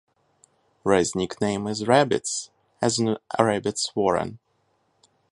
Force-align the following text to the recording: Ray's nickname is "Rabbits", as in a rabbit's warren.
Ray's 0.83 1.13
nickname 1.13 1.67
is 1.67 1.85
"Rabbits", 1.87 2.49
as 2.81 2.97
in 2.97 3.17
a 3.37 3.45
rabbit's 3.45 3.95
warren. 3.95 4.39